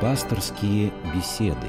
[0.00, 1.66] Пасторские беседы.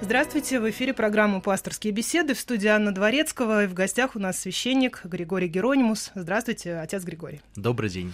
[0.00, 3.62] Здравствуйте, в эфире программа «Пасторские беседы» в студии Анна Дворецкого.
[3.62, 6.10] И в гостях у нас священник Григорий Геронимус.
[6.16, 7.40] Здравствуйте, отец Григорий.
[7.54, 8.12] Добрый день.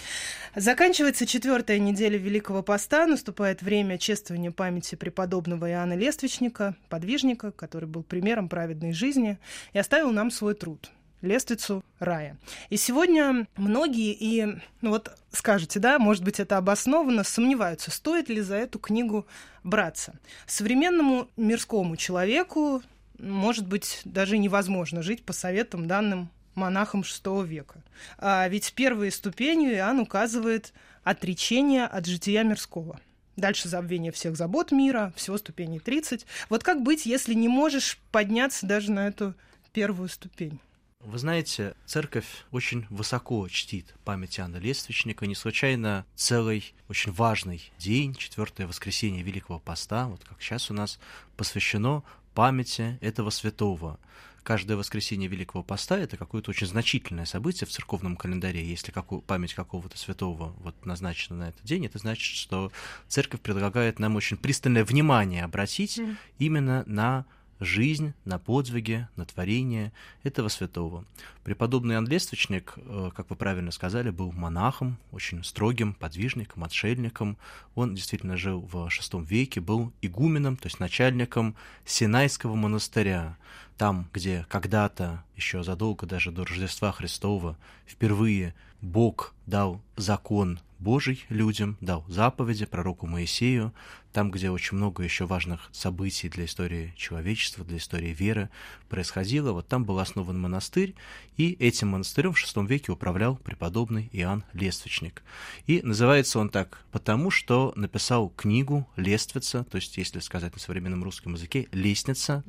[0.55, 3.07] Заканчивается четвертая неделя Великого Поста.
[3.07, 9.39] Наступает время чествования памяти преподобного Иоанна Лествичника, подвижника, который был примером праведной жизни
[9.73, 12.36] и оставил нам свой труд лествицу рая.
[12.71, 18.41] И сегодня многие и, ну вот скажете, да, может быть, это обоснованно, сомневаются, стоит ли
[18.41, 19.27] за эту книгу
[19.64, 20.14] браться.
[20.46, 22.82] Современному мирскому человеку,
[23.18, 27.82] может быть, даже невозможно жить по советам данным монахам VI века.
[28.19, 30.72] А ведь первые ступенью Иоанн указывает
[31.05, 33.00] отречение от жития мирского.
[33.36, 36.27] Дальше забвение всех забот мира, всего ступеней 30.
[36.48, 39.34] Вот как быть, если не можешь подняться даже на эту
[39.72, 40.61] первую ступень?
[41.05, 45.27] Вы знаете, церковь очень высоко чтит память Иоанна Лествичника.
[45.27, 50.98] Не случайно целый очень важный день, четвертое воскресенье Великого Поста, вот как сейчас у нас,
[51.36, 52.02] посвящено
[52.34, 54.00] памяти этого святого.
[54.42, 58.66] Каждое воскресенье Великого Поста— это какое-то очень значительное событие в церковном календаре.
[58.66, 62.72] Если какую, память какого-то святого вот назначена на этот день, это значит, что
[63.06, 66.00] церковь предлагает нам очень пристальное внимание обратить
[66.38, 67.24] именно на
[67.61, 69.92] жизнь, на подвиги, на творение
[70.23, 71.05] этого святого.
[71.45, 77.36] Преподобный Лествичник, э, как вы правильно сказали, был монахом, очень строгим, подвижником, отшельником.
[77.75, 83.36] Он действительно жил в VI веке, был игуменом, то есть начальником Синайского монастыря,
[83.77, 91.77] там, где когда-то, еще задолго даже до Рождества Христова, впервые Бог дал закон Божий людям,
[91.81, 93.73] дал заповеди пророку Моисею,
[94.19, 98.50] там, где очень много еще важных событий для истории человечества, для истории веры
[98.88, 100.97] происходило, вот там был основан монастырь,
[101.36, 105.22] и этим монастырем в VI веке управлял преподобный Иоанн Лествичник.
[105.68, 111.05] И называется он так потому, что написал книгу «Лествица», то есть, если сказать на современном
[111.05, 112.42] русском языке, «Лестница».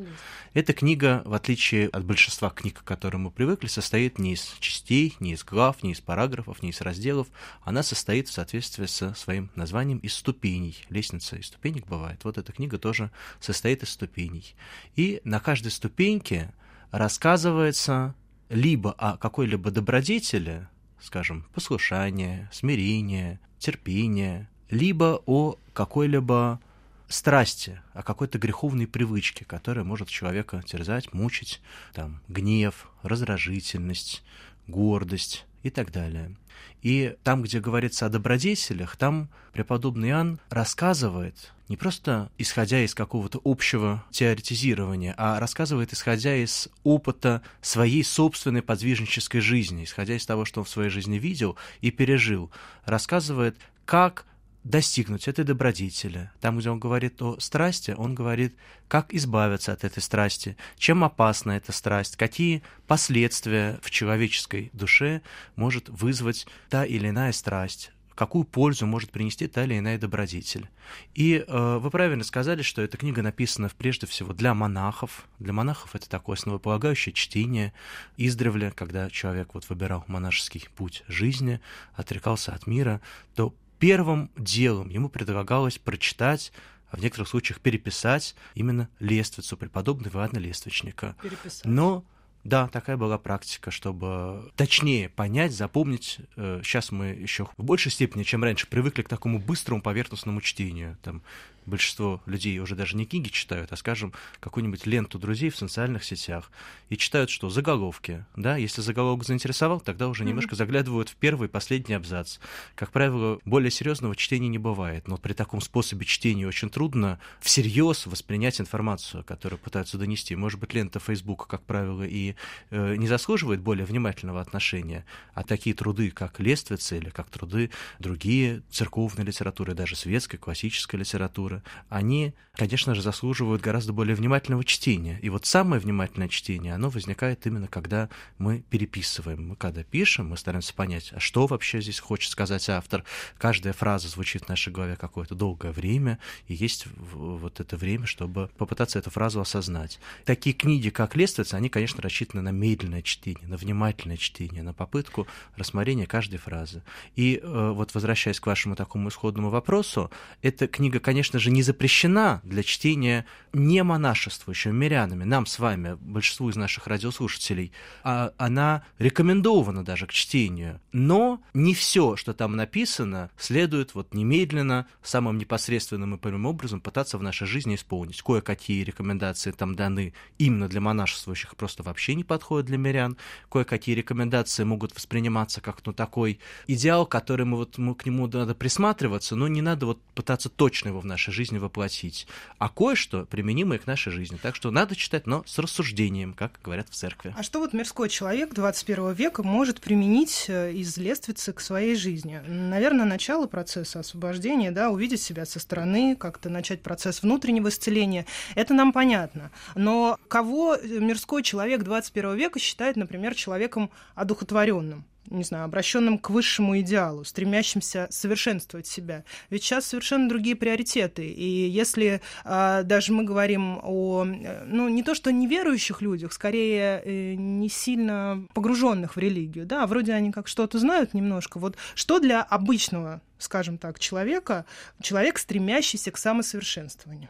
[0.55, 5.15] Эта книга, в отличие от большинства книг, к которым мы привыкли, состоит не из частей,
[5.19, 7.27] не из глав, не из параграфов, не из разделов,
[7.61, 12.23] она состоит в соответствии со своим названием из ступеней, лестница из ступенек бывает.
[12.23, 13.11] Вот эта книга тоже
[13.41, 14.55] состоит из ступеней.
[14.95, 16.53] И на каждой ступеньке
[16.91, 18.15] рассказывается
[18.47, 20.67] либо о какой-либо добродетели,
[21.01, 26.61] скажем, послушание, смирение, терпение, либо о какой-либо
[27.09, 31.61] страсти, о какой-то греховной привычке, которая может человека терзать, мучить,
[31.93, 34.23] там, гнев, раздражительность,
[34.67, 36.35] гордость и так далее.
[36.81, 43.39] И там, где говорится о добродетелях, там преподобный Иоанн рассказывает не просто исходя из какого-то
[43.43, 50.61] общего теоретизирования, а рассказывает исходя из опыта своей собственной подвижнической жизни, исходя из того, что
[50.61, 52.49] он в своей жизни видел и пережил,
[52.85, 53.55] рассказывает,
[53.85, 54.25] как
[54.63, 56.31] достигнуть этой добродетели.
[56.41, 58.55] Там, где он говорит о страсти, он говорит,
[58.87, 65.21] как избавиться от этой страсти, чем опасна эта страсть, какие последствия в человеческой душе
[65.55, 70.67] может вызвать та или иная страсть, какую пользу может принести та или иная добродетель.
[71.15, 75.25] И э, вы правильно сказали, что эта книга написана прежде всего для монахов.
[75.39, 77.71] Для монахов это такое основополагающее чтение
[78.17, 81.61] издревле, когда человек вот выбирал монашеский путь жизни,
[81.93, 82.99] отрекался от мира,
[83.35, 86.51] то первым делом ему предлагалось прочитать
[86.91, 91.15] а в некоторых случаях переписать именно лествицу преподобного Ивана Лествичника.
[91.21, 91.65] Переписать.
[91.65, 92.03] Но
[92.43, 96.19] да, такая была практика, чтобы точнее понять, запомнить.
[96.35, 100.97] Сейчас э, мы еще в большей степени, чем раньше, привыкли к такому быстрому поверхностному чтению.
[101.01, 101.21] Там
[101.65, 106.51] большинство людей уже даже не книги читают, а, скажем, какую-нибудь ленту друзей в социальных сетях.
[106.89, 107.49] И читают что?
[107.49, 108.25] Заголовки.
[108.35, 108.57] Да?
[108.57, 110.27] Если заголовок заинтересовал, тогда уже mm-hmm.
[110.27, 112.39] немножко заглядывают в первый и последний абзац.
[112.75, 115.07] Как правило, более серьезного чтения не бывает.
[115.07, 120.35] Но при таком способе чтения очень трудно всерьез воспринять информацию, которую пытаются донести.
[120.35, 122.28] Может быть, лента Facebook, как правило, и
[122.69, 128.61] э, не заслуживает более внимательного отношения, а такие труды, как Лествица или как труды другие
[128.69, 135.19] церковной литературы, даже светской, классической литературы, они, конечно же, заслуживают гораздо более внимательного чтения.
[135.21, 139.49] И вот самое внимательное чтение, оно возникает именно когда мы переписываем.
[139.49, 143.03] Мы когда пишем, мы стараемся понять, а что вообще здесь хочет сказать автор.
[143.37, 148.49] Каждая фраза звучит в нашей голове какое-то долгое время, и есть вот это время, чтобы
[148.57, 149.99] попытаться эту фразу осознать.
[150.25, 154.73] Такие книги, как «Лествица», они, конечно, рассчитаны рассчитаны на медленное чтение, на внимательное чтение, на
[154.73, 156.83] попытку рассмотрения каждой фразы.
[157.15, 160.11] И э, вот возвращаясь к вашему такому исходному вопросу,
[160.41, 166.49] эта книга, конечно же, не запрещена для чтения не монашествующими мирянами, нам с вами, большинству
[166.49, 167.71] из наших радиослушателей,
[168.03, 170.81] а она рекомендована даже к чтению.
[170.91, 177.17] Но не все, что там написано, следует вот немедленно, самым непосредственным и прямым образом пытаться
[177.17, 178.21] в нашей жизни исполнить.
[178.21, 183.17] Кое-какие рекомендации там даны именно для монашествующих, просто вообще не подходят для мирян.
[183.49, 188.55] Кое-какие рекомендации могут восприниматься как ну, такой идеал, который мы вот мы к нему надо
[188.55, 192.27] присматриваться, но не надо вот пытаться точно его в нашей жизни воплотить.
[192.57, 194.37] А кое-что применимое к нашей жизни.
[194.41, 197.33] Так что надо читать, но с рассуждением, как говорят в церкви.
[197.37, 202.41] А что вот мирской человек 21 века может применить э, из лествицы к своей жизни?
[202.47, 208.25] Наверное, начало процесса освобождения, да, увидеть себя со стороны, как-то начать процесс внутреннего исцеления.
[208.55, 209.51] Это нам понятно.
[209.75, 211.98] Но кого мирской человек 21
[212.35, 215.05] века считает, например, человеком одухотворенным?
[215.29, 219.23] не знаю, обращенным к высшему идеалу, стремящимся совершенствовать себя.
[219.49, 221.27] Ведь сейчас совершенно другие приоритеты.
[221.27, 227.33] И если а, даже мы говорим о, ну, не то что неверующих людях, скорее э,
[227.35, 231.59] не сильно погруженных в религию, да, вроде они как что-то знают немножко.
[231.59, 234.65] Вот что для обычного, скажем так, человека,
[235.01, 237.29] человек, стремящийся к самосовершенствованию?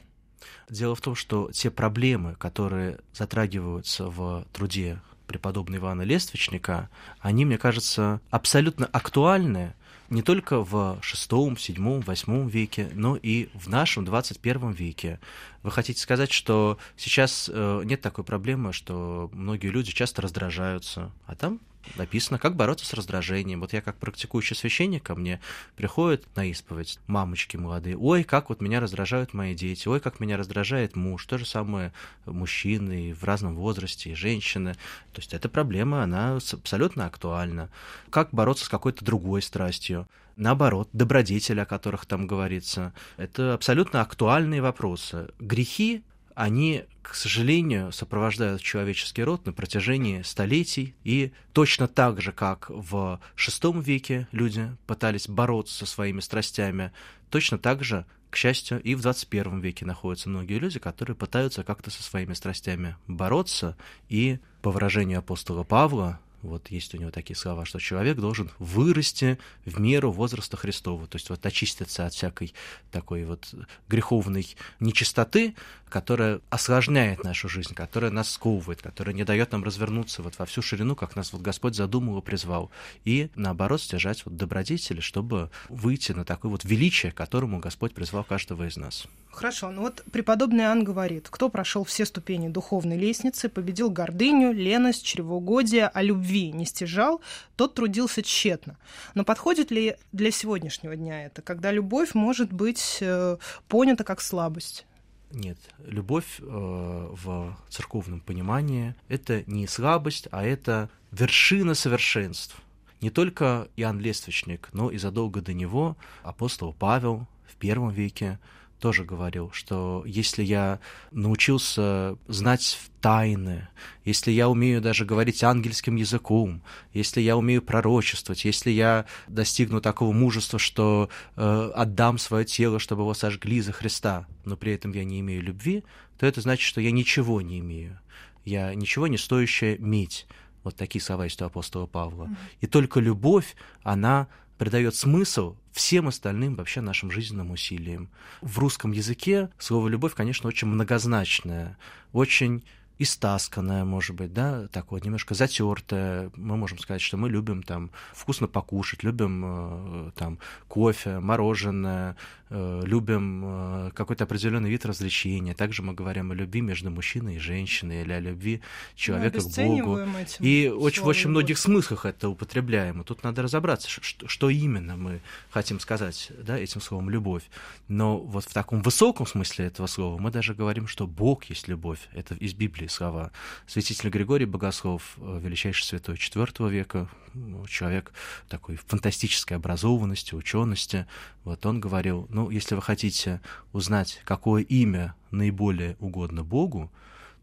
[0.69, 6.89] Дело в том, что те проблемы, которые затрагиваются в труде преподобного Ивана Лествичника,
[7.19, 9.74] они, мне кажется, абсолютно актуальны
[10.09, 15.19] не только в шестом, седьмом, восьмом веке, но и в нашем 21 веке.
[15.62, 21.36] Вы хотите сказать, что сейчас э, нет такой проблемы, что многие люди часто раздражаются, а
[21.36, 21.59] там
[21.95, 23.61] написано, как бороться с раздражением.
[23.61, 25.39] Вот я как практикующий священник ко мне
[25.75, 27.97] приходит на исповедь мамочки молодые.
[27.97, 29.87] Ой, как вот меня раздражают мои дети.
[29.87, 31.25] Ой, как меня раздражает муж.
[31.25, 31.93] То же самое
[32.25, 34.73] мужчины в разном возрасте, и женщины.
[35.13, 37.69] То есть эта проблема, она абсолютно актуальна.
[38.09, 40.07] Как бороться с какой-то другой страстью?
[40.39, 42.93] наоборот, добродетели, о которых там говорится.
[43.17, 45.27] Это абсолютно актуальные вопросы.
[45.39, 46.01] Грехи
[46.39, 53.19] они, к сожалению, сопровождают человеческий род на протяжении столетий, и точно так же, как в
[53.36, 56.94] VI веке люди пытались бороться со своими страстями,
[57.30, 61.91] точно так же, к счастью, и в 21 веке находятся многие люди, которые пытаются как-то
[61.91, 63.75] со своими страстями бороться,
[64.07, 69.38] и, по выражению апостола Павла, вот есть у него такие слова, что человек должен вырасти
[69.65, 72.53] в меру возраста Христова, то есть вот очиститься от всякой
[72.91, 73.53] такой вот
[73.88, 75.56] греховной нечистоты,
[75.89, 80.62] которая осложняет нашу жизнь, которая нас сковывает, которая не дает нам развернуться вот во всю
[80.62, 82.71] ширину, как нас вот Господь задумал и призвал,
[83.06, 88.68] и наоборот стяжать вот добродетели, чтобы выйти на такое вот величие, которому Господь призвал каждого
[88.68, 89.07] из нас.
[89.31, 95.06] Хорошо, ну вот преподобный Иоанн говорит, кто прошел все ступени духовной лестницы, победил гордыню, леность,
[95.06, 97.21] чревоугодие, а любви не стяжал,
[97.55, 98.77] тот трудился тщетно.
[99.15, 103.37] Но подходит ли для сегодняшнего дня это, когда любовь может быть э,
[103.67, 104.85] понята как слабость?
[105.31, 112.55] Нет, любовь э, в церковном понимании это не слабость, а это вершина совершенств.
[113.01, 118.39] Не только Иоанн Лествичник, но и задолго до него апостол Павел в первом веке
[118.79, 120.79] тоже говорил, что если я
[121.11, 123.67] научился знать тайны,
[124.05, 126.61] если я умею даже говорить ангельским языком,
[126.93, 133.03] если я умею пророчествовать, если я достигну такого мужества, что э, отдам свое тело, чтобы
[133.03, 135.83] его сожгли за Христа, но при этом я не имею любви,
[136.17, 137.99] то это значит, что я ничего не имею.
[138.45, 140.25] Я ничего не стоящая медь.
[140.63, 142.25] Вот такие слова есть у апостола Павла.
[142.25, 142.38] Mm-hmm.
[142.62, 148.09] И только любовь, она придает смысл всем остальным вообще нашим жизненным усилиям.
[148.41, 151.77] В русском языке слово «любовь», конечно, очень многозначное,
[152.12, 152.65] очень
[153.00, 156.32] истасканная, может быть, да, такое немножко затертое.
[156.36, 160.38] Мы можем сказать, что мы любим там вкусно покушать, любим э, там
[160.68, 162.18] кофе, мороженое,
[162.50, 165.53] э, любим э, какой-то определенный вид развлечения.
[165.53, 168.62] Также мы говорим о любви между мужчиной и женщиной или о любви
[168.96, 170.01] человека к Богу.
[170.39, 173.01] И очень, в очень многих смыслах это употребляем.
[173.01, 177.44] И тут надо разобраться, что, что именно мы хотим сказать да, этим словом «любовь».
[177.88, 182.10] Но вот в таком высоком смысле этого слова мы даже говорим, что Бог есть любовь.
[182.12, 183.31] Это из Библии слова.
[183.67, 188.12] Святитель Григорий Богослов, э, величайший святой IV века, ну, человек
[188.48, 191.08] такой фантастической образованности, учености,
[191.43, 193.41] вот он говорил, ну, если вы хотите
[193.72, 196.91] узнать, какое имя наиболее угодно Богу,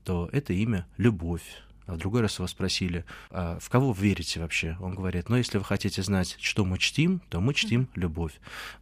[0.04, 1.42] то это имя— любовь.
[1.86, 4.76] А в другой раз его спросили, а в кого вы верите вообще?
[4.80, 8.32] Он говорит, ну, если вы хотите знать, что мы чтим, то мы чтим любовь.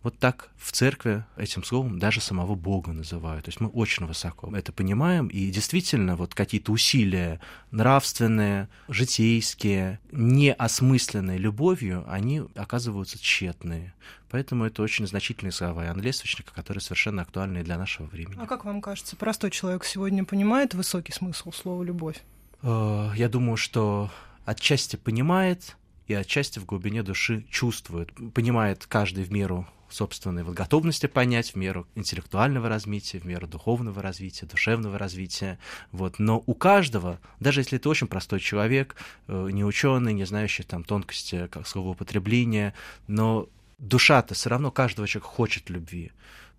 [0.03, 3.45] Вот так в церкви этим словом даже самого Бога называют.
[3.45, 11.39] То есть мы очень высоко это понимаем, и действительно вот какие-то усилия нравственные, житейские, неосмысленные
[11.39, 13.95] любовью, они оказываются тщетные.
[14.31, 18.39] Поэтому это очень значительные слова Иоанна Лествичника, которые совершенно актуальны для нашего времени.
[18.41, 22.21] А как вам кажется, простой человек сегодня понимает высокий смысл слова «любовь»?
[22.65, 24.11] Э, я думаю, что
[24.45, 28.11] отчасти понимает и отчасти в глубине души чувствует.
[28.33, 34.03] Понимает каждый в меру собственной вот готовности понять, в меру интеллектуального развития, в меру духовного
[34.03, 35.59] развития, душевного развития.
[35.93, 36.19] Вот.
[36.19, 38.97] Но у каждого, даже если это очень простой человек,
[39.29, 42.75] э, не ученый, не знающий там тонкости как словоупотребления,
[43.07, 46.13] но душа-то все равно каждого человека хочет любви.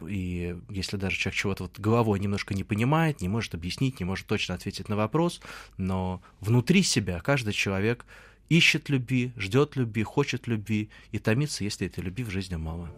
[0.08, 4.28] И если даже человек чего-то вот головой немножко не понимает, не может объяснить, не может
[4.28, 5.42] точно ответить на вопрос,
[5.78, 8.06] но внутри себя каждый человек
[8.50, 12.90] ищет любви, ждет любви, хочет любви и томится, если этой любви в жизни мало.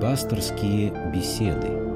[0.00, 1.87] Пасторские беседы.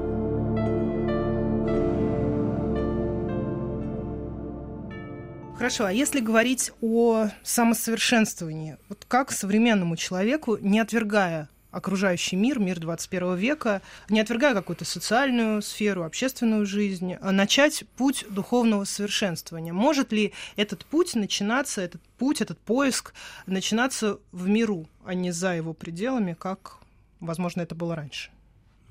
[5.57, 12.79] Хорошо, а если говорить о самосовершенствовании, вот как современному человеку, не отвергая окружающий мир, мир
[12.79, 19.73] 21 века, не отвергая какую-то социальную сферу, общественную жизнь, а начать путь духовного совершенствования.
[19.73, 23.13] Может ли этот путь начинаться, этот путь, этот поиск
[23.47, 26.77] начинаться в миру, а не за его пределами, как,
[27.19, 28.32] возможно, это было раньше?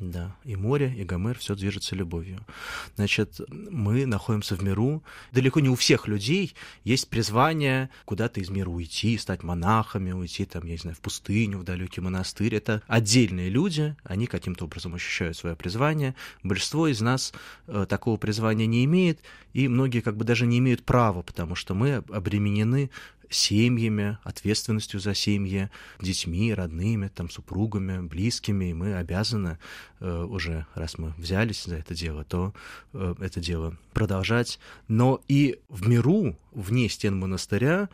[0.02, 2.44] Да, и море, и Гомер, все движется любовью.
[2.97, 5.04] Значит, мы находимся в миру.
[5.30, 10.64] Далеко не у всех людей есть призвание куда-то из мира уйти, стать монахами, уйти, там,
[10.64, 12.56] я не знаю, в пустыню, в далекий монастырь.
[12.56, 16.16] Это отдельные люди, они каким-то образом ощущают свое призвание.
[16.42, 17.32] Большинство из нас
[17.68, 19.21] э, такого призвания не имеет,
[19.52, 22.90] и многие как бы даже не имеют права, потому что мы обременены
[23.33, 25.71] семьями, ответственностью за семьи,
[26.01, 29.59] детьми, родными, там, супругами, близкими, и мы обязаны
[30.01, 32.55] э, уже, раз мы взялись за это дело, то
[32.93, 34.59] э, это дело продолжать.
[34.89, 37.89] Но и в миру, вне стен монастыря,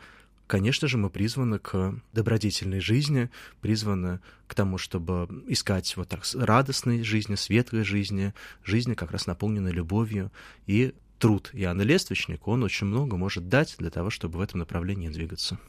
[0.47, 3.29] конечно же, мы призваны к добродетельной жизни,
[3.61, 9.71] призваны к тому, чтобы искать вот так радостной жизни, светлой жизни, жизни как раз наполненной
[9.71, 10.31] любовью
[10.65, 15.09] и труд Иоанна Лествичника, он очень много может дать для того, чтобы в этом направлении
[15.09, 15.59] двигаться.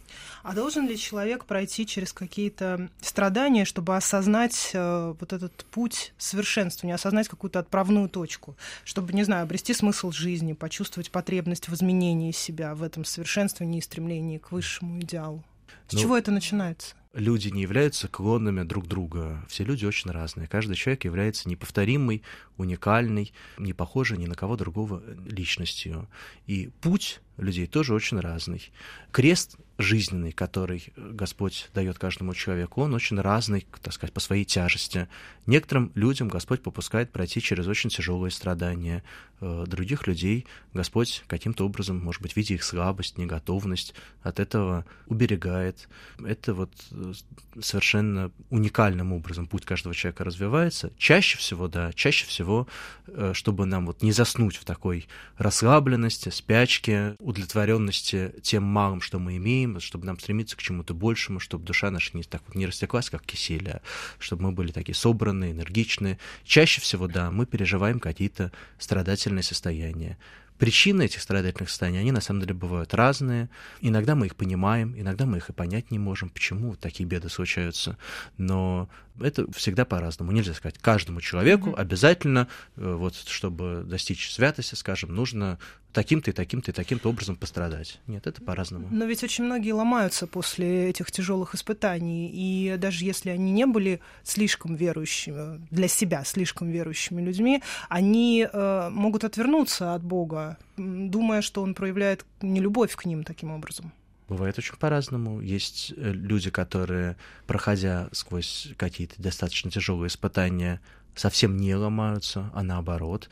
[0.42, 6.94] А должен ли человек пройти через какие-то страдания, чтобы осознать э, вот этот путь совершенствования,
[6.94, 12.74] осознать какую-то отправную точку, чтобы, не знаю, обрести смысл жизни, почувствовать потребность в изменении себя,
[12.74, 15.44] в этом совершенствовании и стремлении к высшему идеалу?
[15.88, 16.94] С ну, чего это начинается?
[17.12, 19.44] Люди не являются клонами друг друга.
[19.48, 20.46] Все люди очень разные.
[20.46, 22.22] Каждый человек является неповторимой,
[22.56, 26.08] уникальной, не похожей ни на кого другого личностью.
[26.46, 28.70] И путь людей тоже очень разный.
[29.10, 35.08] Крест жизненный, который Господь дает каждому человеку, он очень разный, так сказать, по своей тяжести.
[35.46, 39.02] Некоторым людям Господь попускает пройти через очень тяжелые страдания.
[39.40, 45.88] Э, других людей Господь каким-то образом, может быть, видя их слабость, неготовность, от этого уберегает.
[46.24, 47.12] Это вот э,
[47.60, 50.92] совершенно уникальным образом путь каждого человека развивается.
[50.98, 52.68] Чаще всего, да, чаще всего,
[53.06, 55.08] э, чтобы нам вот не заснуть в такой
[55.38, 61.64] расслабленности, спячке, удовлетворенности тем малым, что мы имеем, чтобы нам стремиться к чему-то большему, чтобы
[61.64, 63.82] душа наша не, так вот не растеклась, как кисель, а
[64.18, 66.18] чтобы мы были такие собранные, энергичные.
[66.44, 70.18] Чаще всего, да, мы переживаем какие-то страдательные состояния.
[70.58, 73.48] Причины этих страдательных состояний, они на самом деле бывают разные.
[73.80, 77.96] Иногда мы их понимаем, иногда мы их и понять не можем, почему такие беды случаются.
[78.36, 80.32] Но это всегда по-разному.
[80.32, 81.76] Нельзя сказать, каждому человеку mm-hmm.
[81.76, 85.58] обязательно, э, вот, чтобы достичь святости, скажем, нужно
[85.92, 88.00] таким-то и таким-то и таким-то образом пострадать.
[88.06, 88.88] Нет, это по-разному.
[88.90, 94.00] Но ведь очень многие ломаются после этих тяжелых испытаний, и даже если они не были
[94.22, 101.62] слишком верующими, для себя слишком верующими людьми, они э, могут отвернуться от Бога, думая, что
[101.62, 103.92] Он проявляет нелюбовь к ним таким образом.
[104.30, 105.40] Бывает очень по-разному.
[105.40, 107.16] Есть э, люди, которые,
[107.48, 110.80] проходя сквозь какие-то достаточно тяжелые испытания,
[111.16, 113.28] совсем не ломаются, а наоборот,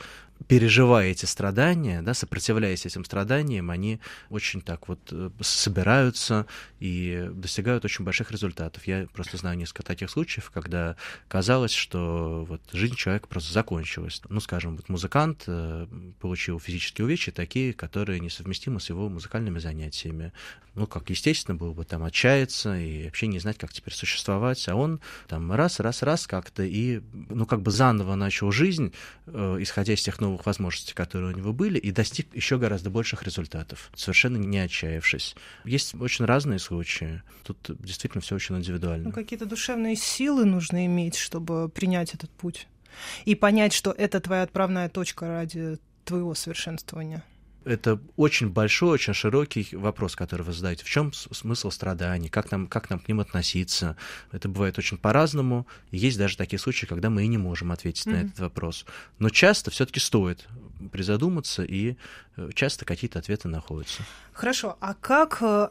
[0.47, 6.47] переживая эти страдания, да, сопротивляясь этим страданиям, они очень так вот э, собираются
[6.80, 8.87] и достигают очень больших результатов.
[8.87, 10.97] Я просто знаю несколько таких случаев, когда
[11.28, 14.23] казалось, что вот жизнь человека просто закончилась.
[14.28, 15.87] Ну, скажем, вот музыкант э,
[16.21, 20.33] получил физические увечья, такие, которые несовместимы с его музыкальными занятиями.
[20.75, 24.76] ну, как естественно было бы там отчаяться и вообще не знать, как теперь существовать, а
[24.76, 28.92] он там раз, раз, раз как-то и, ну, как бы заново начал жизнь,
[29.26, 33.23] э, исходя из тех новых возможностей, которые у него были, и достиг еще гораздо больших
[33.23, 35.35] результатов, совершенно не отчаявшись.
[35.64, 37.23] Есть очень разные случаи.
[37.44, 39.08] Тут действительно все очень индивидуально.
[39.08, 42.66] Ну, какие-то душевные силы нужно иметь, чтобы принять этот путь
[43.25, 47.23] и понять, что это твоя отправная точка ради твоего совершенствования
[47.68, 50.84] это очень большой, очень широкий вопрос, который вы задаете.
[50.84, 52.28] В чем смысл страданий?
[52.28, 53.96] Как нам, как нам к ним относиться?
[54.32, 55.66] Это бывает очень по-разному.
[55.90, 58.12] Есть даже такие случаи, когда мы и не можем ответить mm-hmm.
[58.12, 58.87] на этот вопрос.
[59.18, 60.48] Но часто все-таки стоит
[60.92, 61.96] призадуматься, и
[62.37, 64.02] э, часто какие-то ответы находятся.
[64.32, 64.76] Хорошо.
[64.80, 65.68] А как э,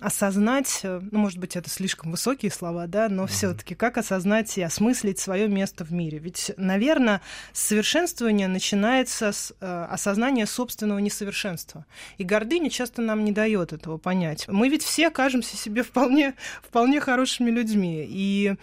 [0.00, 3.28] осознать, э, ну, может быть, это слишком высокие слова, да, но mm-hmm.
[3.28, 6.18] все-таки как осознать и осмыслить свое место в мире?
[6.18, 7.20] Ведь, наверное,
[7.52, 11.86] совершенствование начинается с э, осознания собственного несовершенства.
[12.18, 14.46] И гордыня часто нам не дает этого понять.
[14.48, 18.06] Мы ведь все кажемся себе вполне, вполне хорошими людьми.
[18.08, 18.54] И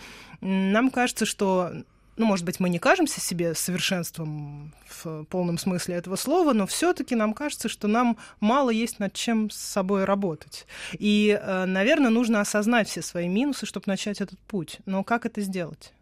[0.42, 1.72] нам кажется, что
[2.20, 7.16] ну, может быть, мы не кажемся себе совершенством в полном смысле этого слова, но все-таки
[7.16, 10.68] нам кажется, что нам мало есть над чем с собой работать.
[10.92, 14.80] И, э, наверное, нужно осознать все свои минусы, чтобы начать этот путь.
[14.86, 15.94] Но как это сделать?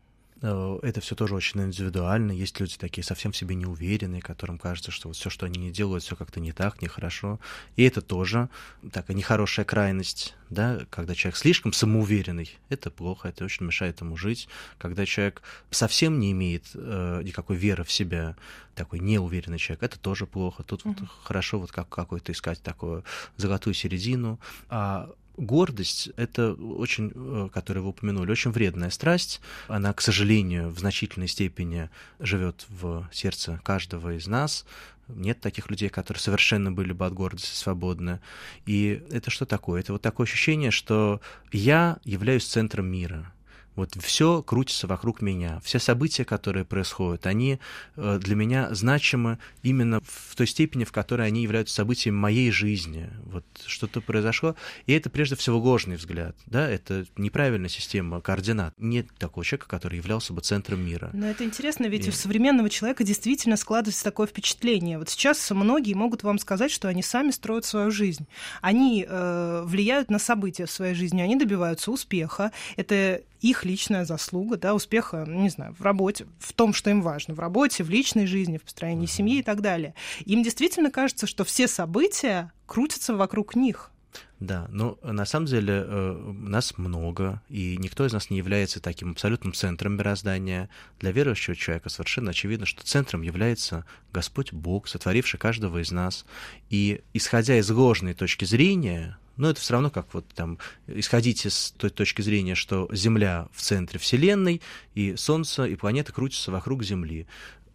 [0.41, 2.31] Э, это все тоже очень индивидуально.
[2.31, 5.71] Есть люди такие совсем в себе неуверенные, которым кажется, что вот все, что они не
[5.71, 7.39] делают, все как-то не так, нехорошо.
[7.75, 8.49] И это тоже
[8.91, 14.47] такая нехорошая крайность, да, когда человек слишком самоуверенный, это плохо, это очень мешает ему жить.
[14.77, 15.41] Когда человек
[15.71, 18.35] совсем не имеет э, никакой веры в себя,
[18.75, 20.63] такой неуверенный человек, это тоже плохо.
[20.63, 20.95] Тут mm-hmm.
[20.99, 23.03] вот хорошо вот как какой-то искать такую
[23.35, 24.39] золотую середину.
[24.69, 29.39] А Гордость— это очень, э, которую вы упомянули, очень вредная страсть.
[29.67, 34.65] Она, к сожалению, в значительной степени живет в сердце каждого из нас.
[35.07, 38.19] Нет таких людей, которые совершенно были бы от гордости свободны.
[38.65, 39.81] И это что такое?
[39.81, 43.31] Это вот такое ощущение, что я являюсь центром мира.
[43.77, 45.61] Вот все крутится вокруг меня.
[45.63, 47.59] Все события, которые происходят, они
[47.95, 53.11] э, для меня значимы именно в той степени, в которой они являются событиями моей жизни.
[53.25, 54.55] Вот что-то произошло,
[54.87, 58.73] и это прежде всего ложный взгляд, да, это неправильная система координат.
[58.79, 61.11] Нет такого человека, который являлся бы центром мира.
[61.13, 62.09] Но это интересно, ведь и...
[62.09, 64.97] у современного человека действительно складывается такое впечатление.
[64.97, 68.25] Вот сейчас многие могут вам сказать, что они сами строят свою жизнь.
[68.61, 72.51] Они э, влияют на события в своей жизни, они добиваются успеха.
[72.75, 77.33] Это их личная заслуга, да, успеха, не знаю, в работе, в том, что им важно,
[77.33, 79.93] в работе, в личной жизни, в построении семьи и так далее.
[80.25, 83.91] Им действительно кажется, что все события крутятся вокруг них.
[84.39, 89.11] Да, но на самом деле э, нас много, и никто из нас не является таким
[89.11, 90.69] абсолютным центром мироздания.
[90.99, 96.25] Для верующего человека совершенно очевидно, что центром является Господь Бог, сотворивший каждого из нас.
[96.69, 101.73] И исходя из ложной точки зрения, но это все равно как вот там исходить из
[101.77, 104.61] той точки зрения, что Земля в центре Вселенной,
[104.95, 107.27] и Солнце и планеты крутятся вокруг Земли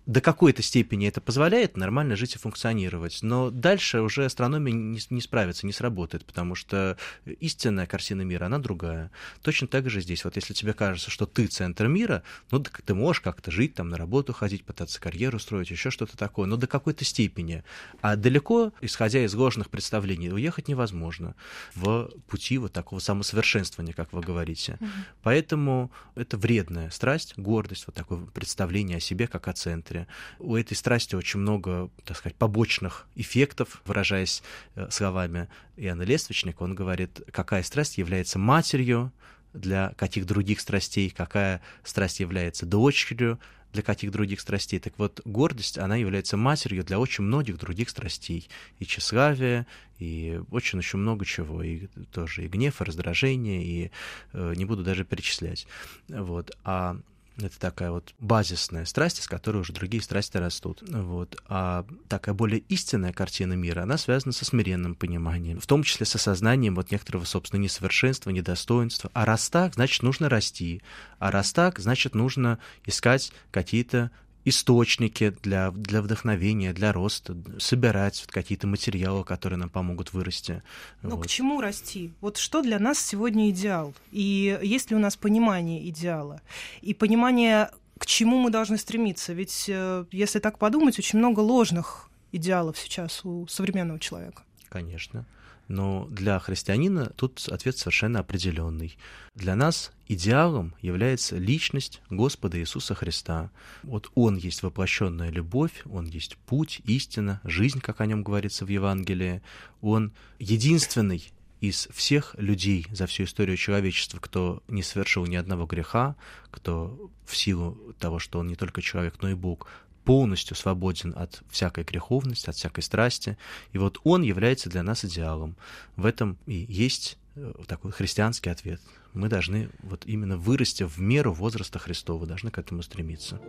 [0.07, 5.21] до какой-то степени это позволяет нормально жить и функционировать, но дальше уже астрономия не, не
[5.21, 9.11] справится, не сработает, потому что истинная картина мира, она другая.
[9.43, 10.25] Точно так же здесь.
[10.25, 13.89] Вот если тебе кажется, что ты центр мира, ну, так ты можешь как-то жить, там,
[13.91, 17.63] на работу ходить, пытаться карьеру строить, еще что-то такое, но до какой-то степени.
[18.01, 21.37] А далеко, исходя из ложных представлений, уехать невозможно
[21.75, 24.79] в пути вот такого самосовершенствования, как вы говорите.
[24.81, 24.89] Mm-hmm.
[25.23, 30.07] Поэтому это вредная страсть, гордость, вот такое представление о себе как о центре театре.
[30.39, 34.43] У этой страсти очень много, так сказать, побочных эффектов, выражаясь
[34.75, 36.63] э, словами Иоанна Лествичника.
[36.63, 39.13] Он говорит, какая страсть является матерью
[39.53, 43.39] для каких других страстей, какая страсть является дочерью
[43.73, 44.79] для каких других страстей.
[44.81, 48.49] Так вот, гордость, она является матерью для очень многих других страстей.
[48.79, 49.67] И тщеславие,
[49.99, 51.63] и очень еще много чего.
[51.63, 53.91] И тоже и гнев, и раздражение, и
[54.35, 55.67] э, не буду даже перечислять.
[56.09, 56.55] Вот.
[56.65, 56.99] А
[57.39, 60.83] это такая вот базисная страсть, из которой уже другие страсти растут.
[60.87, 61.41] Вот.
[61.49, 66.15] А такая более истинная картина мира, она связана со смиренным пониманием, в том числе с
[66.15, 69.11] осознанием вот некоторого, собственно, несовершенства, недостоинства.
[69.15, 70.83] А раз так, значит, нужно расти.
[71.19, 74.11] А раз так, значит, нужно искать какие-то
[74.45, 80.63] источники для, для вдохновения, для роста, собирать какие-то материалы, которые нам помогут вырасти.
[81.03, 81.25] Но вот.
[81.25, 82.13] к чему расти?
[82.21, 83.95] Вот что для нас сегодня идеал?
[84.11, 86.41] И есть ли у нас понимание идеала?
[86.81, 89.33] И понимание, к чему мы должны стремиться?
[89.33, 94.43] Ведь, э, если так подумать, очень много ложных идеалов сейчас у современного человека.
[94.69, 95.25] Конечно.
[95.69, 98.99] Но для христианина тут ответ совершенно определенный.
[99.35, 103.51] Для нас идеалом является личность Господа Иисуса Христа.
[103.83, 108.69] Вот Он есть воплощенная любовь, Он есть путь, истина, жизнь, как о нем говорится в
[108.69, 109.43] Евангелии.
[109.81, 116.17] Он единственный из всех людей за всю историю человечества, кто не совершил ни одного греха,
[116.51, 119.69] кто в силу того, что он не только человек, но и Бог,
[120.05, 123.37] полностью свободен от всякой греховности, от всякой страсти.
[123.73, 125.57] И вот он является для нас идеалом.
[125.97, 128.81] В этом и есть э, такой христианский ответ.
[129.15, 133.41] Мы должны вот именно вырасти в меру возраста Христова, должны к этому стремиться.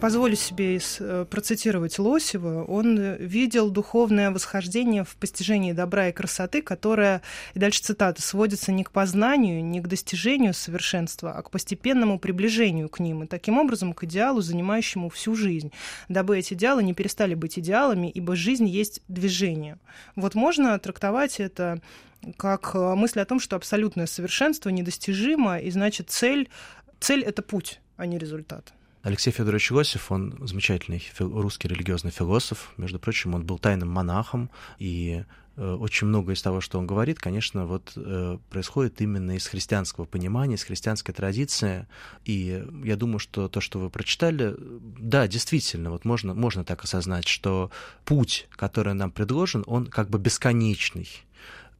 [0.00, 2.64] Позволю себе э, процитировать Лосева.
[2.64, 7.20] Он э, видел духовное восхождение в постижении добра и красоты, которое,
[7.52, 12.88] и дальше цитата, сводится не к познанию, не к достижению совершенства, а к постепенному приближению
[12.88, 15.70] к ним, и таким образом к идеалу, занимающему всю жизнь,
[16.08, 19.78] дабы эти идеалы не перестали быть идеалами, ибо жизнь есть движение.
[20.16, 21.82] Вот можно трактовать это
[22.38, 26.48] как э, мысль о том, что абсолютное совершенство недостижимо, и значит цель,
[27.00, 28.72] цель— это путь, а не результат.
[29.02, 32.72] Алексей Федорович Лосев, он замечательный русский религиозный философ.
[32.76, 35.24] Между прочим, он был тайным монахом, и
[35.56, 40.04] э, очень много из того, что он говорит, конечно, вот э, происходит именно из христианского
[40.04, 41.86] понимания, из христианской традиции.
[42.26, 47.26] И я думаю, что то, что вы прочитали, да, действительно, вот можно, можно так осознать,
[47.26, 47.70] что
[48.04, 51.08] путь, который нам предложен, он как бы бесконечный.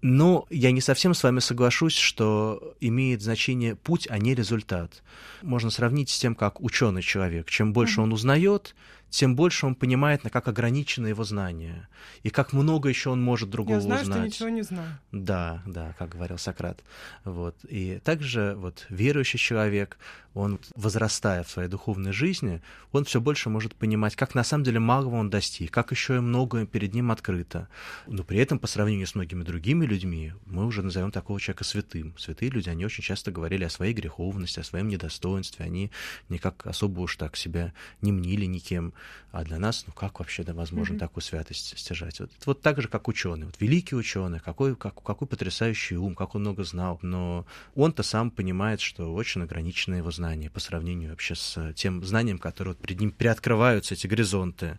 [0.03, 5.03] Но я не совсем с вами соглашусь, что имеет значение путь, а не результат.
[5.43, 7.51] Можно сравнить с тем, как ученый человек.
[7.51, 8.75] Чем больше он узнает,
[9.11, 11.89] тем больше он понимает, на как ограничены его знания,
[12.23, 14.35] и как много еще он может другого Я знаю, узнать.
[14.35, 14.99] что ничего не знаю.
[15.13, 16.83] Да, да, как говорил Сократ.
[17.25, 17.57] Вот.
[17.69, 19.99] И также вот верующий человек,
[20.33, 24.79] он, возрастая в своей духовной жизни, он все больше может понимать, как на самом деле
[24.79, 27.69] малого он достиг, как еще и многое перед ним открыто.
[28.07, 32.15] Но при этом, по сравнению с многими другими людьми, мы уже назовем такого человека святым.
[32.17, 35.91] Святые люди, они очень часто говорили о своей греховности, о своем недостоинстве, они
[36.29, 38.95] никак особо уж так себя не мнили никем.
[39.33, 40.99] А для нас, ну как вообще да, возможно mm-hmm.
[40.99, 42.21] такую святость стяжать?
[42.21, 43.47] Вот, вот так же, как ученый.
[43.47, 46.99] Вот великий ученый, какой, как, какой потрясающий ум, как он много знал.
[47.03, 52.39] Но он-то сам понимает, что очень ограничено его знание по сравнению вообще с тем знанием,
[52.39, 54.79] которое вот перед ним приоткрываются эти горизонты.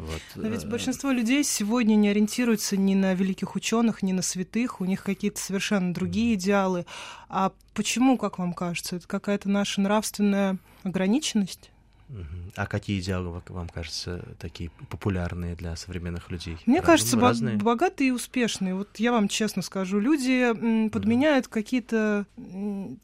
[0.00, 0.22] Вот.
[0.34, 4.80] Но ведь э, большинство людей сегодня не ориентируются ни на великих ученых, ни на святых,
[4.80, 6.86] у них какие-то совершенно другие идеалы.
[7.28, 11.69] А почему, как вам кажется, это какая-то наша нравственная ограниченность?
[12.56, 16.58] А какие идеалы вам кажутся такие популярные для современных людей?
[16.66, 17.56] Мне Разум, кажется, разные?
[17.56, 18.74] богатые и успешные.
[18.74, 22.26] Вот я вам честно скажу, люди подменяют mm какие-то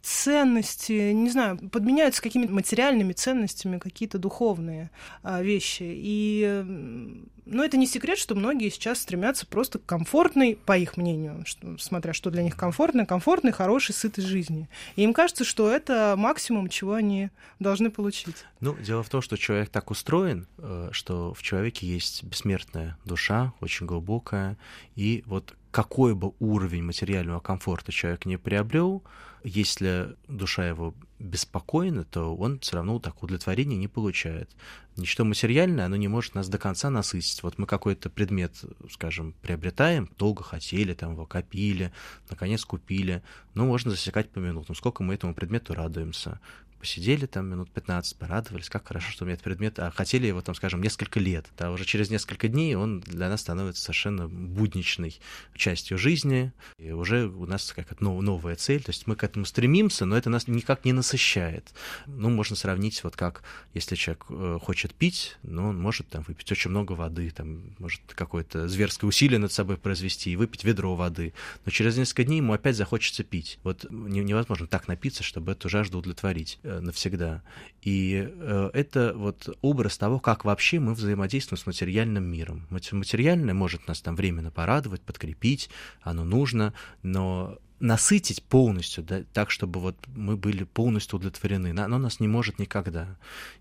[0.03, 4.91] ценности, не знаю, подменяют с какими-то материальными ценностями какие-то духовные
[5.23, 5.85] а, вещи.
[5.85, 7.15] И
[7.47, 11.79] но это не секрет, что многие сейчас стремятся просто к комфортной, по их мнению, что,
[11.79, 14.69] смотря что для них комфортно, комфортной, хорошей, сытой жизни.
[14.97, 17.31] И им кажется, что это максимум, чего они
[17.61, 18.45] должны получить.
[18.61, 23.53] Ну, дело в том, что человек так устроен, э, что в человеке есть бессмертная душа,
[23.61, 24.59] очень глубокая,
[24.97, 29.03] и вот какой бы уровень материального комфорта человек не приобрел,
[29.45, 34.49] если душа его беспокойна, то он все равно так удовлетворения не получает.
[34.97, 37.43] Ничто материальное, оно не может нас до конца насытить.
[37.43, 38.55] Вот мы какой-то предмет,
[38.91, 41.93] скажем, приобретаем, долго хотели, там его копили,
[42.31, 46.41] наконец купили, но можно засекать по минутам, сколько мы этому предмету радуемся
[46.87, 50.41] посидели там минут 15, порадовались, как хорошо, что у меня этот предмет, а хотели его
[50.41, 51.45] там, скажем, несколько лет.
[51.59, 55.17] Да, уже через несколько дней он для нас становится совершенно будничной
[55.57, 60.05] частью жизни, и уже у нас какая-то новая цель, то есть мы к этому стремимся,
[60.05, 61.75] но это нас никак не насыщает.
[62.07, 63.43] Ну, можно сравнить вот как,
[63.75, 68.01] если человек э, хочет пить, ну, он может там выпить очень много воды, там, может
[68.15, 72.53] какое-то зверское усилие над собой произвести и выпить ведро воды, но через несколько дней ему
[72.53, 73.59] опять захочется пить.
[73.65, 76.61] Вот невозможно так напиться, чтобы эту жажду удовлетворить.
[76.77, 77.43] Э, навсегда.
[77.83, 82.67] И э, это вот образ того, как вообще мы взаимодействуем с материальным миром.
[82.71, 85.71] Материальное может нас там временно порадовать, подкрепить,
[86.03, 91.79] оно нужно, но насытить полностью, да, так, чтобы вот мы были полностью удовлетворены.
[91.79, 93.17] Оно нас не может никогда.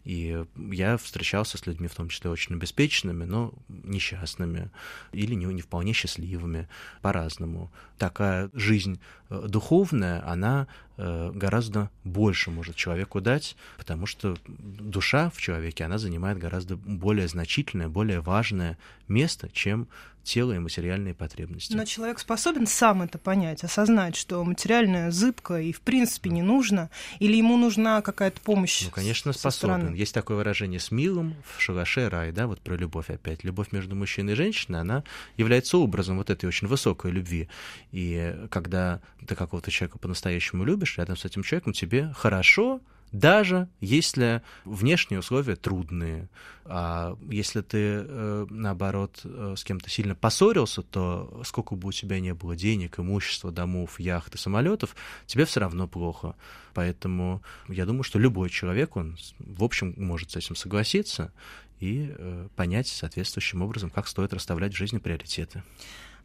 [0.05, 4.71] И я встречался с людьми, в том числе очень обеспеченными, но несчастными
[5.11, 6.69] или не, не вполне счастливыми,
[7.01, 7.71] по-разному.
[7.97, 15.83] Такая жизнь э, духовная, она гораздо больше может человеку дать, потому что душа в человеке,
[15.83, 18.77] она занимает гораздо более значительное, более важное
[19.07, 19.87] место, чем
[20.23, 21.75] тело и материальные потребности.
[21.75, 26.89] Но человек способен сам это понять, осознать, что материальное зыбко и в принципе не нужно,
[27.19, 28.85] или ему нужна какая-то помощь?
[28.85, 29.75] Ну, конечно, способен.
[29.75, 29.95] Стороны?
[29.95, 33.43] Есть такое выражение с милым в шалаше рай, да, вот про любовь опять.
[33.43, 35.03] Любовь между мужчиной и женщиной, она
[35.37, 37.47] является образом вот этой очень высокой любви.
[37.91, 42.79] И когда ты какого-то человека по-настоящему любишь, любишь, рядом с этим человеком тебе хорошо,
[43.11, 46.27] даже если внешние условия трудные.
[46.65, 52.19] А если ты, э, наоборот, э, с кем-то сильно поссорился, то сколько бы у тебя
[52.19, 54.95] не было денег, имущества, домов, яхт и самолетов,
[55.27, 56.35] тебе все равно плохо.
[56.73, 61.31] Поэтому я думаю, что любой человек, он, в общем, может с этим согласиться
[61.79, 65.63] и э, понять соответствующим образом, как стоит расставлять в жизни приоритеты.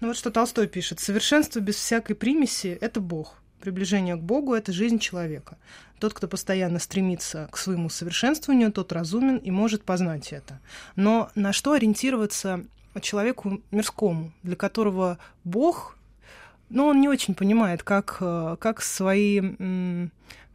[0.00, 0.98] Ну вот что Толстой пишет.
[0.98, 3.40] Совершенство без всякой примеси— это Бог.
[3.60, 5.58] Приближение к Богу— это жизнь человека.
[5.98, 10.60] Тот, кто постоянно стремится к своему совершенствованию, тот разумен и может познать это.
[10.96, 12.64] Но на что ориентироваться
[13.02, 15.96] человеку мирскому, для которого Бог,
[16.70, 19.40] ну, он не очень понимает, как, э, как свои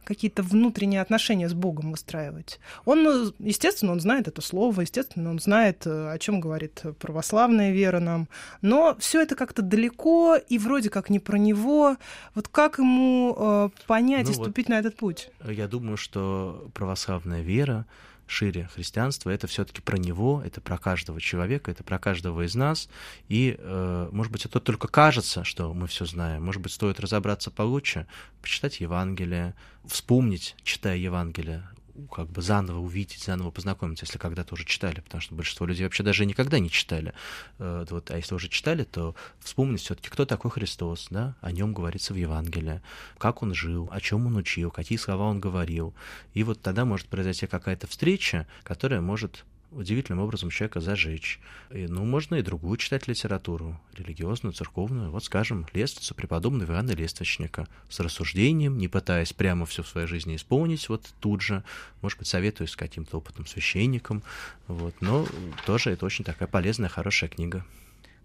[0.06, 2.60] какие-то внутренние отношения с Богом выстраивать.
[2.84, 7.98] Он, естественно, он знает это слово, естественно, он знает, э, о чем говорит православная вера
[7.98, 8.28] нам,
[8.62, 11.96] но все это как-то далеко и вроде как не про него.
[12.34, 15.30] Вот как ему э, понять ну, и ступить вот на этот путь?
[15.44, 17.84] Я думаю, что православная вера
[18.26, 22.88] шире христианства, это все-таки про него, это про каждого человека, это про каждого из нас.
[23.28, 26.44] И, э, может быть, это только кажется, что мы все знаем.
[26.44, 28.06] Может быть, стоит разобраться получше,
[28.42, 31.68] почитать Евангелие, вспомнить, читая Евангелие,
[32.12, 36.02] как бы заново увидеть, заново познакомиться, если когда-то уже читали, потому что большинство людей вообще
[36.02, 37.12] даже никогда не читали.
[37.58, 41.72] Э, вот, а если уже читали, то вспомнить все-таки, кто такой Христос, да, о нем
[41.72, 42.80] говорится в Евангелии,
[43.18, 45.94] как он жил, о чем он учил, какие слова он говорил.
[46.34, 49.44] И вот тогда может произойти какая-то встреча, которая может
[49.76, 51.38] удивительным образом человека зажечь.
[51.70, 55.10] И, ну, можно и другую читать литературу, религиозную, церковную.
[55.10, 60.36] Вот, скажем, лестницу преподобного Иоанна Лествичника с рассуждением, не пытаясь прямо все в своей жизни
[60.36, 61.62] исполнить вот тут же.
[62.02, 64.22] Может быть, советую с каким-то опытным священником.
[64.66, 64.94] Вот.
[65.00, 65.26] Но
[65.66, 67.64] тоже это очень такая полезная, хорошая книга.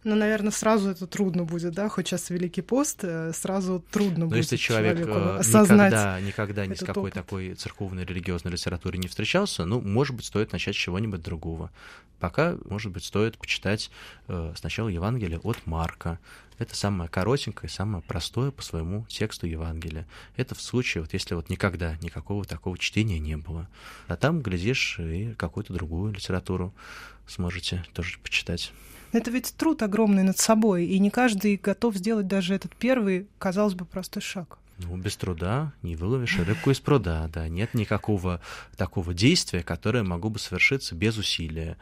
[0.03, 4.29] Ну, наверное, сразу это трудно будет, да, хоть сейчас Великий пост, э, сразу трудно Но
[4.29, 7.13] будет если человек э, осознать никогда, никогда ни с какой опыт.
[7.13, 11.69] такой церковной религиозной литературой не встречался, ну, может быть, стоит начать с чего-нибудь другого.
[12.19, 13.91] Пока, может быть, стоит почитать
[14.27, 16.19] э, сначала Евангелие от Марка.
[16.57, 20.07] Это самое коротенькое, самое простое по своему тексту Евангелия.
[20.35, 23.67] Это в случае, вот если вот никогда никакого такого чтения не было.
[24.07, 26.73] А там, глядишь, и какую-то другую литературу
[27.27, 28.71] сможете тоже почитать.
[29.11, 33.73] Это ведь труд огромный над собой, и не каждый готов сделать даже этот первый, казалось
[33.73, 34.57] бы, простой шаг.
[34.77, 37.47] Ну, без труда не выловишь рыбку из пруда, да.
[37.47, 38.41] Нет никакого
[38.77, 41.77] такого действия, которое могло бы совершиться без усилия.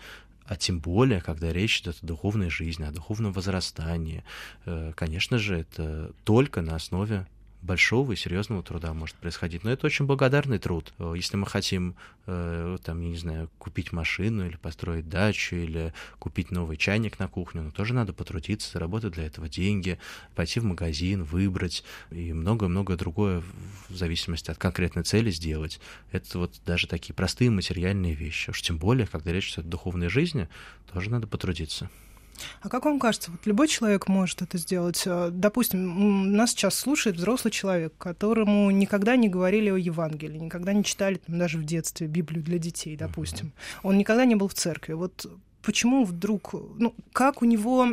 [0.46, 4.24] А тем более, когда речь идет о духовной жизни, о духовном возрастании.
[4.66, 7.28] Э, конечно же, это только на основе
[7.62, 9.64] большого и серьезного труда может происходить.
[9.64, 10.94] Но это очень благодарный труд.
[10.98, 11.96] Э, если мы хотим,
[12.26, 17.28] э, там, я не знаю, купить машину или построить дачу, или купить новый чайник на
[17.28, 20.00] кухню, ну, тоже надо потрудиться, заработать для этого деньги,
[20.36, 23.44] пойти в магазин, выбрать и многое-многое другое
[23.90, 25.80] в зависимости от конкретной цели сделать.
[26.12, 28.50] Это вот даже такие простые материальные вещи.
[28.52, 30.48] Уж тем более, когда речь идет о духовной жизни,
[30.92, 31.90] тоже надо потрудиться.
[32.62, 35.04] А как вам кажется, вот любой человек может это сделать?
[35.06, 40.84] Э, допустим, нас сейчас слушает взрослый человек, которому никогда не говорили о Евангелии, никогда не
[40.84, 43.52] читали там, даже в детстве Библию для детей, допустим.
[43.84, 44.94] Он никогда не был в церкви.
[44.94, 45.26] Вот
[45.62, 47.88] почему вдруг, ну, как у него,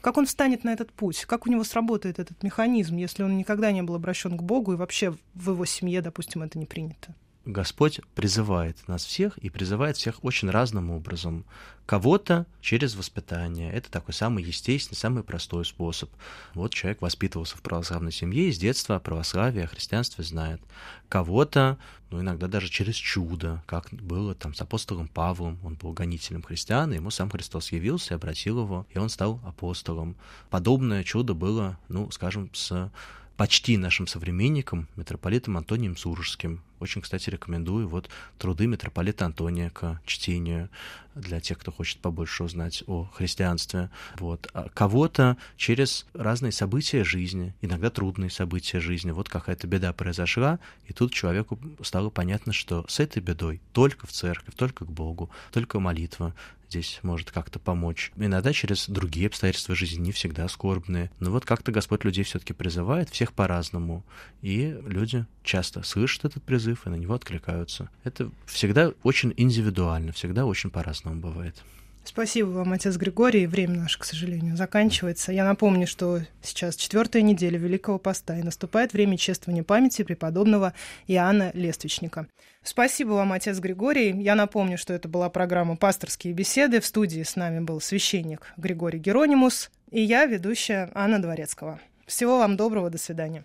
[0.00, 3.72] как он встанет на этот путь, как у него сработает этот механизм, если он никогда
[3.72, 7.14] не был обращен к Богу и вообще в его семье, допустим, это не принято?
[7.46, 11.44] Господь призывает нас всех и призывает всех очень разным образом.
[11.86, 13.72] Кого-то через воспитание.
[13.72, 16.10] Это такой самый естественный, самый простой способ.
[16.54, 20.60] Вот человек воспитывался в православной семье и с детства православие, о христианстве знает.
[21.08, 21.78] Кого-то,
[22.10, 25.60] ну, иногда даже через чудо, как было там с апостолом Павлом.
[25.62, 29.40] Он был гонителем христиан, и ему сам Христос явился и обратил его, и он стал
[29.46, 30.16] апостолом.
[30.50, 32.90] Подобное чудо было, ну, скажем, с
[33.36, 36.62] почти нашим современником, митрополитом Антонием Сурожским.
[36.78, 40.68] Очень, кстати, рекомендую вот труды митрополита Антония к чтению
[41.14, 43.90] для тех, кто хочет побольше узнать о христианстве.
[44.18, 44.48] Вот.
[44.52, 49.10] А кого-то через разные события жизни, иногда трудные события жизни.
[49.10, 54.12] Вот какая-то беда произошла, и тут человеку стало понятно, что с этой бедой только в
[54.12, 56.34] церковь, только к Богу, только молитва
[56.68, 58.12] здесь может как-то помочь.
[58.16, 61.10] Иногда через другие обстоятельства жизни, не всегда скорбные.
[61.20, 64.04] Но вот как-то Господь людей все-таки призывает, всех по-разному.
[64.42, 67.90] И люди часто слышат этот призыв и на него откликаются.
[68.04, 71.62] Это всегда очень индивидуально, всегда очень по-разному бывает.
[72.06, 73.48] Спасибо вам, отец Григорий.
[73.48, 75.32] Время наше, к сожалению, заканчивается.
[75.32, 80.72] Я напомню, что сейчас четвертая неделя Великого Поста, и наступает время чествования памяти преподобного
[81.08, 82.28] Иоанна Лествичника.
[82.62, 84.12] Спасибо вам, отец Григорий.
[84.22, 86.80] Я напомню, что это была программа «Пасторские беседы».
[86.80, 91.80] В студии с нами был священник Григорий Геронимус и я, ведущая Анна Дворецкого.
[92.06, 93.44] Всего вам доброго, до свидания.